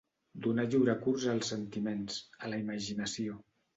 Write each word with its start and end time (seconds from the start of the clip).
Donar 0.45 0.63
lliure 0.69 0.95
curs 1.03 1.27
als 1.33 1.51
sentiments, 1.55 2.17
a 2.45 2.51
la 2.55 2.63
imaginació. 2.67 3.39